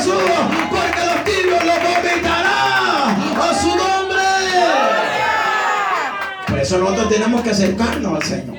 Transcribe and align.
Jesús, 0.00 0.14
porque 0.70 1.04
los 1.04 1.24
tibios 1.24 1.64
los 1.64 1.76
vomitará 1.76 3.06
a 3.06 3.54
su 3.54 3.68
nombre. 3.68 4.22
Por 6.48 6.58
eso 6.58 6.78
nosotros 6.78 7.08
tenemos 7.10 7.42
que 7.42 7.50
acercarnos 7.50 8.14
al 8.14 8.22
Señor. 8.22 8.56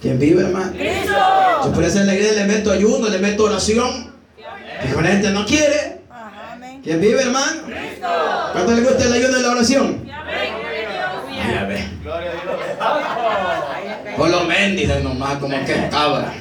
¿Quién 0.00 0.18
vive, 0.20 0.42
hermano? 0.42 0.72
Yo 1.64 1.72
por 1.72 1.82
eso 1.82 1.98
en 1.98 2.06
la 2.06 2.14
iglesia 2.14 2.44
le 2.46 2.52
meto 2.52 2.70
ayuno, 2.70 3.08
le 3.08 3.18
meto 3.18 3.44
oración. 3.44 4.14
Y 4.84 4.92
con 4.92 5.02
la 5.02 5.10
gente 5.10 5.30
no 5.30 5.44
quiere. 5.44 6.02
¿Quién 6.84 7.00
vive, 7.00 7.22
hermano? 7.22 7.62
¿Cuánto 8.52 8.72
le 8.72 8.82
gusta 8.82 9.04
el 9.04 9.12
ayuno 9.12 9.38
y 9.38 9.42
la 9.42 9.50
oración? 9.50 10.06
Ya 10.06 11.64
ve. 11.64 11.84
Por 14.16 14.30
lo 14.30 14.44
mendigos 14.44 15.02
nomás, 15.02 15.38
como 15.38 15.64
que 15.64 15.88
cabra. 15.90 16.32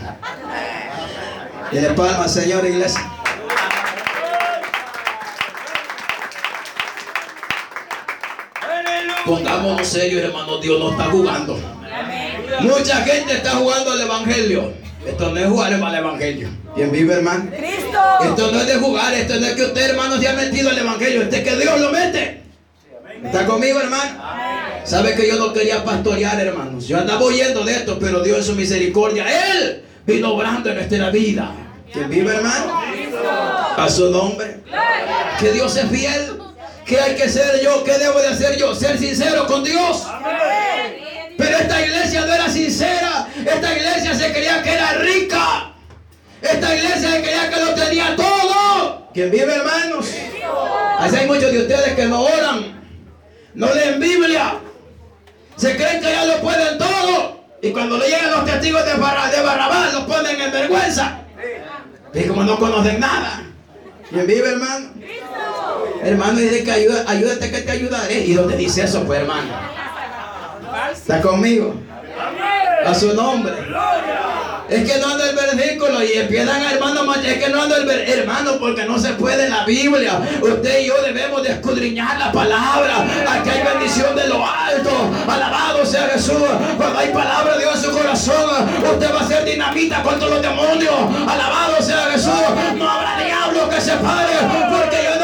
Y 1.72 1.78
de 1.78 1.90
palma, 1.90 2.28
Señor, 2.28 2.64
iglesia. 2.64 3.15
Pongámonos 9.26 9.88
serios, 9.88 10.24
hermano. 10.24 10.58
Dios 10.58 10.80
no 10.80 10.92
está 10.92 11.06
jugando. 11.06 11.60
Mucha 12.62 12.98
gente 12.98 13.34
está 13.34 13.52
jugando 13.52 13.92
al 13.92 14.02
Evangelio. 14.02 14.74
Esto 15.06 15.30
no 15.32 15.38
es 15.38 15.48
jugar 15.48 15.74
al 15.74 15.96
Evangelio. 15.96 16.50
¿Quién 16.76 16.92
vive, 16.92 17.14
hermano? 17.14 17.50
Cristo. 17.56 18.00
Esto 18.24 18.52
no 18.52 18.60
es 18.60 18.68
de 18.68 18.76
jugar. 18.76 19.14
Esto 19.14 19.40
no 19.40 19.46
es 19.46 19.54
que 19.54 19.64
usted, 19.64 19.90
hermano, 19.92 20.18
se 20.18 20.28
ha 20.28 20.34
metido 20.34 20.70
al 20.70 20.78
Evangelio. 20.78 21.22
Este 21.24 21.38
es 21.38 21.44
que 21.44 21.56
Dios 21.58 21.80
lo 21.80 21.92
mete. 21.92 22.42
¿Está 23.24 23.46
conmigo, 23.46 23.80
hermano? 23.80 24.24
Sabe 24.84 25.16
que 25.16 25.28
yo 25.28 25.38
no 25.38 25.52
quería 25.52 25.84
pastorear, 25.84 26.40
hermanos. 26.40 26.88
Yo 26.88 26.98
andaba 26.98 27.22
oyendo 27.22 27.64
de 27.64 27.74
esto, 27.74 27.98
pero 28.00 28.22
Dios 28.22 28.40
en 28.40 28.44
su 28.44 28.54
misericordia, 28.54 29.26
Él 29.52 29.84
vino 30.06 30.34
obrando 30.34 30.70
en 30.70 30.76
nuestra 30.76 31.10
vida. 31.10 31.52
¿Quién 31.92 32.10
vive, 32.10 32.36
hermano? 32.36 32.82
A 33.78 33.90
su 33.90 34.12
nombre. 34.12 34.58
Que 35.40 35.52
Dios 35.52 35.76
es 35.78 35.90
fiel. 35.90 36.35
¿Qué 36.86 37.00
hay 37.00 37.16
que 37.16 37.28
ser 37.30 37.62
yo? 37.62 37.84
¿Qué 37.84 37.98
debo 37.98 38.20
de 38.22 38.28
hacer 38.28 38.58
yo? 38.58 38.76
Ser 38.76 38.98
sincero 39.00 39.48
con 39.48 39.64
Dios. 39.64 40.04
Pero 41.38 41.58
esta 41.58 41.82
iglesia 41.82 42.22
no 42.26 42.34
era 42.34 42.50
sincera. 42.50 43.28
Esta 43.46 43.74
iglesia 43.76 44.14
se 44.16 44.32
creía 44.32 44.62
que 44.62 44.72
era 44.74 44.94
rica. 44.94 45.72
Esta 46.42 46.76
iglesia 46.76 47.12
se 47.12 47.22
creía 47.22 47.50
que 47.50 47.60
lo 47.60 47.74
tenía 47.74 48.16
todo. 48.16 49.10
¿Quién 49.14 49.32
vive, 49.32 49.56
hermanos? 49.56 50.08
Así 51.00 51.16
hay 51.16 51.28
muchos 51.28 51.52
de 51.52 51.60
ustedes 51.60 51.94
que 51.96 52.06
no 52.06 52.22
oran. 52.22 52.76
No 53.56 53.74
leen 53.74 54.00
Biblia. 54.00 54.60
Se 55.56 55.76
creen 55.76 56.02
que 56.02 56.12
ya 56.12 56.26
lo 56.26 56.38
pueden 56.42 56.78
todo. 56.78 57.46
Y 57.62 57.72
cuando 57.72 57.98
le 57.98 58.08
llegan 58.10 58.30
los 58.32 58.46
testigos 58.46 58.86
de, 58.86 58.94
Barra- 58.96 59.32
de 59.32 59.42
Barrabás, 59.42 59.94
los 59.94 60.04
ponen 60.04 60.40
en 60.40 60.52
vergüenza. 60.52 61.20
Y 62.14 62.24
como 62.28 62.44
no 62.44 62.60
conocen 62.60 63.00
nada. 63.00 63.42
¿Quién 64.10 64.28
vive, 64.28 64.50
hermano? 64.50 64.90
Hermano, 66.06 66.40
dice 66.40 66.64
que 66.64 66.72
ayúdate 66.72 67.50
que 67.50 67.62
te 67.62 67.72
ayudaré. 67.72 68.20
¿Y 68.26 68.34
dónde 68.34 68.56
dice 68.56 68.84
eso, 68.84 69.04
pues, 69.06 69.22
hermano? 69.22 69.50
¿Está 70.94 71.20
conmigo? 71.20 71.74
A 72.86 72.94
su 72.94 73.14
nombre. 73.16 73.54
Es 74.70 74.92
que 74.92 75.00
no 75.00 75.10
anda 75.10 75.30
el 75.30 75.36
versículo 75.36 76.04
y 76.04 76.14
empiezan 76.14 76.62
hermano, 76.64 77.14
es 77.14 77.38
que 77.38 77.50
no 77.50 77.62
anda 77.62 77.78
el 77.78 77.90
hermano 77.90 78.58
porque 78.60 78.86
no 78.86 78.98
se 78.98 79.14
puede 79.14 79.48
la 79.50 79.64
Biblia. 79.66 80.20
Usted 80.42 80.80
y 80.82 80.88
yo 80.88 81.02
debemos 81.04 81.44
de 81.44 81.52
escudriñar 81.52 82.20
la 82.20 82.32
palabra. 82.32 83.06
Aquí 83.28 83.50
hay 83.50 83.64
bendición 83.64 84.16
de 84.16 84.28
lo 84.28 84.46
alto. 84.46 84.92
Alabado 85.28 85.86
sea 85.86 86.08
Jesús. 86.10 86.38
Cuando 86.78 87.00
hay 87.00 87.10
palabra 87.10 87.54
de 87.54 87.60
Dios 87.60 87.76
en 87.76 87.82
su 87.82 87.92
corazón, 87.92 88.70
usted 88.92 89.14
va 89.14 89.22
a 89.22 89.28
ser 89.28 89.46
dinamita 89.46 90.04
contra 90.04 90.28
los 90.28 90.42
demonios. 90.42 90.96
Alabado 91.28 91.82
sea 91.82 92.12
Jesús. 92.12 92.32
No 92.76 92.90
habrá 92.90 93.24
diablo 93.24 93.70
que 93.70 93.82
se 93.82 93.94
pare 93.94 94.34
porque 94.70 94.98
yo 95.04 95.15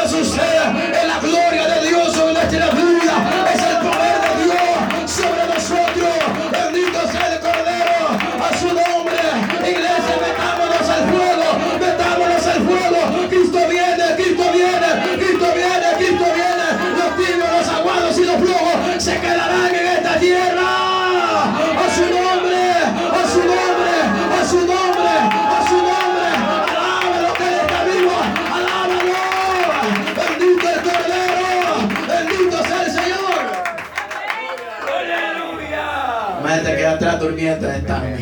Imagínate 36.52 36.76
que 36.76 36.86
atrás 36.86 37.18
durmiendo 37.18 37.70
están. 37.70 38.16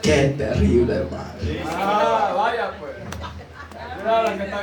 Qué 0.00 0.34
terrible, 0.38 0.94
hermano. 0.94 1.24
Ah, 1.76 2.32
vaya 2.36 2.70
pues. 2.78 2.92
Mira 3.98 4.22
la 4.22 4.36
que 4.36 4.44
está. 4.44 4.60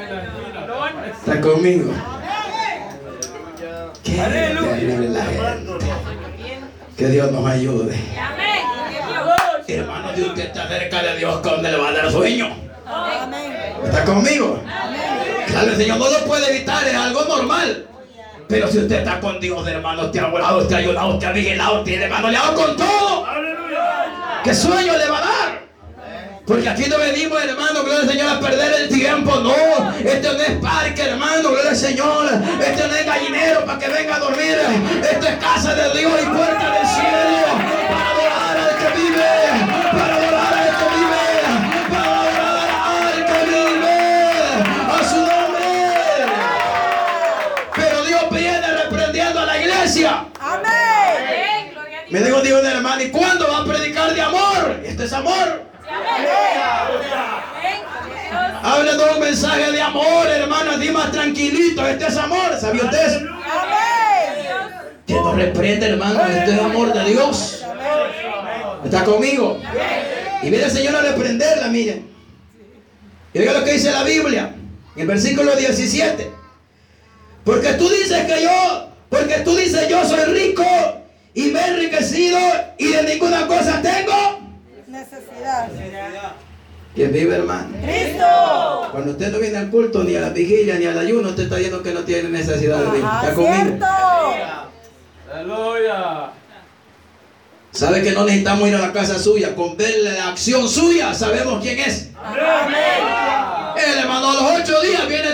¿Está 1.11 1.41
conmigo? 1.41 1.93
Qué 4.03 4.11
terrible 4.11 5.09
la 5.09 5.25
gente. 5.25 5.73
Que 6.97 7.07
Dios 7.07 7.31
nos 7.31 7.45
ayude. 7.45 7.99
Hermano, 9.67 10.15
si 10.15 10.21
usted 10.23 10.45
está 10.45 10.67
cerca 10.67 11.03
de 11.03 11.17
Dios, 11.17 11.43
¿dónde 11.43 11.71
le 11.71 11.77
va 11.77 11.89
a 11.89 11.91
dar 11.93 12.11
sueño? 12.11 12.49
¿Está 13.83 14.05
conmigo? 14.05 14.61
Claro, 15.47 15.71
el 15.71 15.77
Señor 15.77 15.97
no 15.97 16.09
lo 16.09 16.25
puede 16.25 16.49
evitar, 16.55 16.87
es 16.87 16.95
algo 16.95 17.25
normal. 17.25 17.40
Pero 18.51 18.67
si 18.69 18.79
usted 18.79 18.97
está 18.97 19.17
con 19.21 19.39
Dios, 19.39 19.65
hermano, 19.65 20.11
te 20.11 20.19
ha 20.19 20.27
orado, 20.27 20.67
te 20.67 20.75
ha 20.75 20.79
ayudado, 20.79 21.17
te 21.17 21.25
ha 21.25 21.31
vigilado, 21.31 21.83
te 21.85 21.95
hermano, 21.95 22.29
le 22.29 22.35
ha 22.35 22.41
dado 22.41 22.55
con 22.55 22.75
todo. 22.75 23.25
¿Qué 24.43 24.53
sueño 24.53 24.97
le 24.97 25.07
va 25.07 25.19
a 25.19 25.21
dar? 25.21 25.61
Porque 26.45 26.67
aquí 26.67 26.83
no 26.89 26.97
venimos, 26.97 27.41
hermano, 27.41 27.81
gloria 27.81 28.01
al 28.01 28.09
Señor, 28.09 28.27
a 28.27 28.39
perder 28.41 28.73
el 28.81 28.89
tiempo. 28.89 29.39
No, 29.39 29.93
esto 30.03 30.33
no 30.33 30.41
es 30.41 30.51
parque, 30.61 31.01
hermano, 31.01 31.49
gloria 31.49 31.69
al 31.69 31.77
Señor. 31.77 32.25
Esto 32.61 32.87
no 32.89 32.93
es 32.93 33.05
gallinero 33.05 33.65
para 33.65 33.79
que 33.79 33.87
venga 33.87 34.15
a 34.17 34.19
dormir. 34.19 34.57
Esto 35.09 35.27
es 35.27 35.35
casa 35.35 35.73
de 35.73 35.97
Dios 35.97 36.11
y 36.21 36.25
puerta 36.25 36.77
del 36.77 36.80
a 49.99 50.61
la 50.61 51.61
iglesia. 51.65 51.91
Me 52.09 52.19
dijo 52.19 52.41
Dios 52.41 52.63
hermano, 52.63 53.01
¿y 53.01 53.09
cuándo 53.09 53.47
va 53.47 53.59
a 53.59 53.65
predicar 53.65 54.13
de 54.13 54.21
amor? 54.21 54.81
Esto 54.83 55.03
es 55.03 55.13
amor. 55.13 55.63
Habla 58.63 58.93
de 58.95 59.03
un 59.13 59.19
mensaje 59.19 59.71
de 59.71 59.81
amor, 59.81 60.27
hermano, 60.27 60.71
así 60.71 60.89
más 60.91 61.11
tranquilito. 61.11 61.87
Este 61.87 62.07
es 62.07 62.17
amor, 62.17 62.57
¿sabía 62.59 62.83
usted 62.83 63.07
eso? 63.07 63.19
Que 65.07 65.13
nos 65.13 65.35
reprende, 65.35 65.87
hermano, 65.87 66.25
esto 66.25 66.51
es 66.51 66.59
amor 66.59 66.93
de 66.93 67.05
Dios. 67.05 67.65
¿Está 68.83 69.03
conmigo? 69.03 69.59
Y 70.43 70.49
viene 70.49 70.65
el 70.65 70.71
Señor 70.71 70.95
a 70.95 71.01
reprenderla, 71.01 71.67
miren. 71.67 72.09
Y 73.33 73.39
oiga 73.39 73.53
lo 73.53 73.63
que 73.63 73.73
dice 73.73 73.91
la 73.91 74.03
Biblia, 74.03 74.53
en 74.95 75.01
el 75.01 75.07
versículo 75.07 75.55
17. 75.55 76.31
Porque 77.43 77.73
tú 77.73 77.89
dices 77.89 78.25
que 78.25 78.43
yo, 78.43 78.90
porque 79.11 79.39
tú 79.43 79.55
dices 79.57 79.89
yo 79.89 80.03
soy 80.05 80.23
rico 80.33 80.63
y 81.33 81.47
me 81.51 81.59
he 81.59 81.67
enriquecido 81.67 82.39
y 82.77 82.87
de 82.87 83.03
ninguna 83.03 83.45
cosa 83.45 83.81
tengo. 83.81 84.39
Necesidad. 84.87 85.67
¿Quién 86.95 87.11
vive, 87.11 87.35
hermano? 87.35 87.69
Cristo. 87.83 88.87
Cuando 88.91 89.11
usted 89.11 89.31
no 89.31 89.39
viene 89.39 89.57
al 89.57 89.69
culto, 89.69 90.03
ni 90.03 90.15
a 90.15 90.21
la 90.21 90.29
vigilia, 90.29 90.75
ni 90.75 90.85
al 90.85 90.97
ayuno, 90.97 91.29
usted 91.29 91.43
está 91.43 91.55
diciendo 91.57 91.83
que 91.83 91.91
no 91.93 92.01
tiene 92.01 92.29
necesidad 92.29 92.79
de 92.79 92.85
vivir. 92.85 93.05
Ajá, 93.05 93.21
¿Está 93.29 93.35
conmigo? 93.35 93.53
cierto. 93.63 93.85
Aleluya. 95.33 96.29
¿Sabe 97.71 98.03
que 98.03 98.11
no 98.11 98.25
necesitamos 98.25 98.67
ir 98.67 98.75
a 98.75 98.79
la 98.79 98.91
casa 98.91 99.17
suya? 99.19 99.55
Con 99.55 99.77
ver 99.77 99.93
la 100.03 100.29
acción 100.29 100.67
suya, 100.67 101.13
sabemos 101.13 101.61
quién 101.61 101.79
es. 101.79 102.09
El 103.77 103.97
hermano, 103.99 104.31
a 104.31 104.33
los 104.33 104.61
ocho 104.61 104.81
días 104.81 105.07
viene 105.07 105.30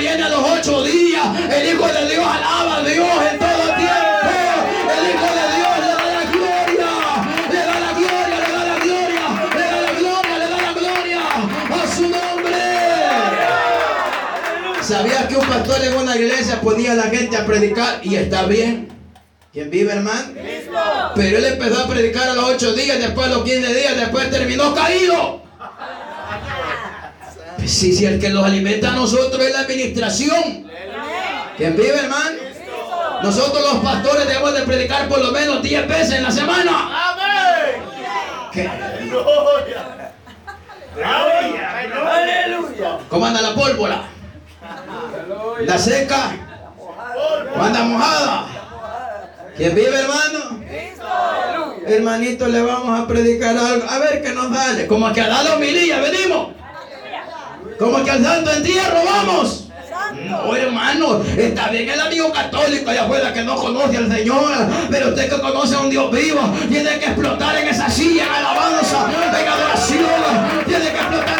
viene 0.00 0.22
a 0.22 0.28
los 0.30 0.42
ocho 0.42 0.82
días. 0.82 1.26
El 1.50 1.68
Hijo 1.68 1.86
de 1.86 2.08
Dios 2.08 2.24
alaba 2.26 2.76
a 2.76 2.82
Dios 2.82 3.06
en 3.30 3.38
todo 3.38 3.64
tiempo. 3.76 4.30
El 4.96 5.04
Hijo 5.10 5.28
de 5.38 5.44
Dios 5.56 5.72
le 5.80 5.86
da 5.86 6.08
la 6.16 6.24
gloria. 6.34 6.90
Le 7.52 7.60
da 7.68 7.76
la 7.84 7.92
gloria, 7.92 8.36
le 8.40 8.50
da 8.56 8.62
la 8.64 8.78
gloria. 8.84 9.24
Le 9.54 9.64
da 9.72 9.78
la 9.82 9.92
gloria, 10.00 10.34
le 10.38 10.46
da 10.48 10.58
la 10.62 10.72
gloria. 10.72 11.20
A 11.70 11.86
su 11.94 12.02
nombre. 12.02 12.60
¿Sabías 14.80 15.26
que 15.26 15.36
un 15.36 15.46
pastor 15.46 15.84
en 15.84 15.94
una 15.94 16.16
iglesia 16.16 16.60
ponía 16.60 16.92
a 16.92 16.96
la 16.96 17.04
gente 17.04 17.36
a 17.36 17.44
predicar 17.44 18.00
y 18.02 18.16
está 18.16 18.44
bien? 18.44 18.88
¿Quién 19.52 19.68
vive, 19.70 19.92
hermano? 19.92 20.32
Pero 21.14 21.38
él 21.38 21.44
empezó 21.44 21.84
a 21.84 21.88
predicar 21.88 22.30
a 22.30 22.34
los 22.34 22.44
ocho 22.44 22.72
días, 22.72 22.98
después 22.98 23.26
a 23.26 23.30
los 23.30 23.44
15 23.44 23.74
días, 23.74 23.96
después 23.96 24.30
terminó 24.30 24.74
caído. 24.74 25.42
Sí, 27.70 27.92
sí, 27.92 28.04
el 28.04 28.18
que 28.18 28.30
los 28.30 28.44
alimenta 28.44 28.88
a 28.88 28.92
nosotros 28.92 29.40
es 29.40 29.52
la 29.52 29.60
administración. 29.60 30.68
¿Quién 31.56 31.76
vive, 31.76 32.00
hermano? 32.00 32.36
Nosotros 33.22 33.62
los 33.62 33.84
pastores 33.84 34.26
debemos 34.26 34.52
de 34.54 34.62
predicar 34.62 35.08
por 35.08 35.20
lo 35.20 35.30
menos 35.30 35.62
10 35.62 35.88
veces 35.88 36.14
en 36.14 36.24
la 36.24 36.32
semana. 36.32 37.12
Amén. 37.12 37.82
¿Qué? 38.52 38.68
Gloria. 39.08 40.12
Gloria. 40.96 41.78
Aleluya. 41.78 42.98
¿Cómo 43.08 43.26
anda 43.26 43.40
la 43.40 43.54
pólvora? 43.54 44.02
¿La 45.60 45.78
seca? 45.78 46.32
¿O 47.56 47.62
anda 47.62 47.82
mojada? 47.84 48.46
¿Quién 49.56 49.76
vive, 49.76 49.96
hermano? 49.96 50.60
Hermanito, 51.86 52.48
le 52.48 52.62
vamos 52.62 52.98
a 52.98 53.06
predicar 53.06 53.56
algo. 53.56 53.88
A 53.88 53.98
ver 53.98 54.22
qué 54.22 54.30
nos 54.30 54.54
sale. 54.54 54.88
Como 54.88 55.12
que 55.12 55.20
a 55.20 55.28
dar 55.28 55.44
la 55.44 55.54
homilía 55.54 56.00
venimos. 56.00 56.59
Como 57.80 58.04
que 58.04 58.10
al 58.10 58.22
santo 58.22 58.52
entierro 58.52 59.02
vamos. 59.06 59.64
No, 60.28 60.54
hermano, 60.54 61.22
está 61.34 61.68
bien 61.70 61.88
el 61.88 61.98
amigo 61.98 62.30
católico 62.30 62.90
allá 62.90 63.04
afuera 63.04 63.32
que 63.32 63.42
no 63.42 63.56
conoce 63.56 63.96
al 63.96 64.12
Señor, 64.12 64.52
pero 64.90 65.08
usted 65.08 65.30
que 65.30 65.40
conoce 65.40 65.76
a 65.76 65.80
un 65.80 65.88
Dios 65.88 66.10
vivo, 66.12 66.40
tiene 66.68 66.98
que 66.98 67.06
explotar 67.06 67.56
en 67.56 67.68
esa 67.68 67.88
silla, 67.88 68.26
en 68.26 68.32
alabanza, 68.32 69.08
en 69.10 69.48
adoración, 69.48 70.06
tiene 70.66 70.90
que 70.90 70.98
explotar 70.98 71.39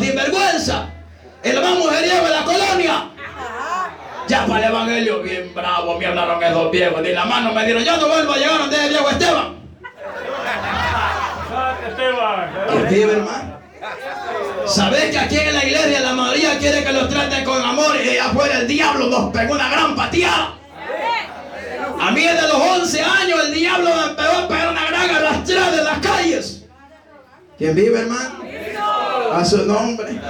sinvergüenza, 0.00 0.86
el 1.42 1.60
más 1.60 1.74
mujeriego 1.78 2.24
de 2.24 2.30
la 2.30 2.44
colonia. 2.44 3.10
Ya 4.28 4.46
para 4.46 4.66
el 4.66 4.72
evangelio, 4.72 5.22
bien 5.22 5.52
bravo, 5.54 5.98
me 5.98 6.06
hablaron 6.06 6.42
esos 6.42 6.70
viejos. 6.70 7.02
Ni 7.02 7.12
la 7.12 7.24
mano 7.24 7.52
me 7.52 7.64
dieron, 7.64 7.82
yo 7.82 7.96
no 7.96 8.08
vuelvo 8.08 8.32
a 8.32 8.36
llegar 8.36 8.58
donde 8.58 8.84
el 8.84 8.88
viejo 8.90 9.10
Esteban. 9.10 9.56
Esteban. 11.88 12.50
¿Qué 12.70 12.94
vive, 12.94 13.12
hermano? 13.12 13.60
¿Sabes 14.66 15.10
que 15.10 15.18
aquí 15.18 15.36
en 15.36 15.52
la 15.52 15.64
iglesia 15.64 16.00
la 16.00 16.12
mayoría 16.12 16.58
quiere 16.58 16.84
que 16.84 16.92
los 16.92 17.08
traten 17.08 17.44
con 17.44 17.60
amor 17.60 17.96
y 17.96 18.10
allá 18.10 18.26
afuera 18.26 18.58
el 18.58 18.68
diablo 18.68 19.06
nos 19.06 19.32
pegó 19.32 19.54
una 19.54 19.68
gran 19.68 19.96
pateada? 19.96 20.54
A 22.00 22.10
mí 22.12 22.22
desde 22.22 22.48
los 22.48 22.56
11 22.56 23.02
años 23.02 23.40
el 23.46 23.54
diablo 23.54 23.90
me 23.90 24.14
pegó 24.14 24.38
a 24.38 24.48
pegar 24.48 24.68
una 24.68 24.86
gran 24.86 25.10
arrastrada 25.10 25.78
en 25.78 25.84
las 25.84 25.98
calles. 25.98 26.64
¿Quién 27.58 27.74
vive, 27.74 28.00
hermano? 28.00 28.49
A 29.32 29.44
su 29.44 29.64
nombre. 29.66 30.20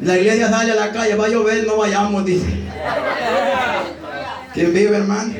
La 0.00 0.16
iglesia 0.16 0.48
sale 0.48 0.72
a 0.72 0.74
la 0.74 0.92
calle, 0.92 1.14
va 1.16 1.26
a 1.26 1.28
llover, 1.28 1.66
no 1.66 1.76
vayamos, 1.76 2.24
dice. 2.24 2.46
¿Quién 4.54 4.72
vive, 4.72 4.96
hermano? 4.96 5.34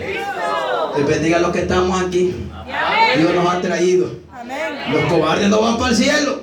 Dios 0.96 1.08
bendiga 1.08 1.38
a 1.38 1.40
los 1.40 1.52
que 1.52 1.60
estamos 1.60 2.02
aquí. 2.02 2.34
Dios 3.16 3.34
nos 3.34 3.54
ha 3.54 3.60
traído. 3.60 4.10
Los 4.90 5.04
cobardes 5.04 5.48
no 5.48 5.60
van 5.60 5.78
para 5.78 5.90
el 5.90 5.96
cielo. 5.96 6.42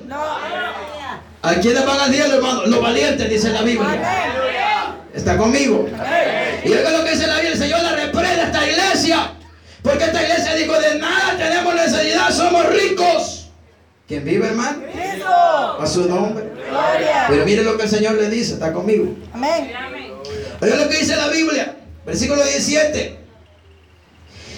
¿A 1.41 1.53
quiénes 1.55 1.85
van 1.85 1.99
al 1.99 2.11
cielo, 2.11 2.35
hermano? 2.35 2.65
Los 2.65 2.81
valientes, 2.81 3.29
dice 3.29 3.49
la 3.49 3.61
Biblia. 3.61 4.01
¿Está 5.13 5.37
conmigo? 5.37 5.87
Y 6.63 6.69
oiga 6.71 6.91
lo 6.91 7.03
que 7.03 7.11
dice 7.11 7.27
la 7.27 7.35
Biblia, 7.35 7.51
el 7.51 7.59
Señor 7.59 7.83
la 7.83 7.95
reprende 7.95 8.41
a 8.41 8.45
esta 8.45 8.67
iglesia. 8.67 9.31
Porque 9.81 10.05
esta 10.05 10.23
iglesia 10.23 10.55
dijo, 10.55 10.73
de 10.79 10.99
nada 10.99 11.35
tenemos 11.37 11.75
necesidad, 11.75 12.31
somos 12.31 12.65
ricos. 12.69 13.44
¿Quién 14.07 14.23
vive, 14.23 14.47
hermano? 14.47 14.83
Cristo. 14.91 15.27
A 15.27 15.87
su 15.87 16.07
nombre. 16.07 16.51
Gloria. 16.69 17.25
Pero 17.27 17.45
mire 17.45 17.63
lo 17.63 17.75
que 17.75 17.83
el 17.83 17.89
Señor 17.89 18.13
le 18.13 18.29
dice, 18.29 18.53
está 18.53 18.71
conmigo. 18.71 19.15
Amén. 19.33 19.71
Oiga 20.61 20.75
lo 20.75 20.89
que 20.89 20.97
dice 20.99 21.15
la 21.15 21.27
Biblia, 21.29 21.75
versículo 22.05 22.43
17. 22.43 23.17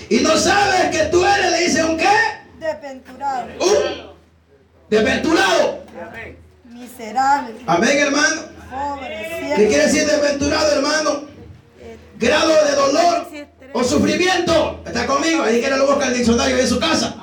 Y 0.09 0.19
no 0.19 0.37
sabes 0.37 0.95
que 0.95 1.05
tú 1.05 1.23
eres, 1.25 1.51
le 1.51 1.59
dice, 1.61 1.83
¿un 1.83 1.97
qué? 1.97 2.09
Desventurado. 2.59 3.47
Un 3.59 4.11
desventurado. 4.89 5.83
Miserable. 6.65 7.55
Amén, 7.65 7.97
hermano. 7.97 8.41
Pobre. 8.69 9.53
¿Qué 9.55 9.67
quiere 9.67 9.83
decir 9.85 10.05
desventurado, 10.05 10.71
hermano? 10.73 11.27
Grado 12.19 12.65
de 12.65 12.75
dolor 12.75 13.27
o 13.73 13.83
sufrimiento. 13.83 14.81
¿Está 14.85 15.05
conmigo? 15.05 15.43
Ahí 15.43 15.61
que 15.61 15.69
lo 15.69 15.87
busca 15.87 16.07
el 16.07 16.15
diccionario 16.15 16.57
de 16.57 16.67
su 16.67 16.79
casa. 16.79 17.15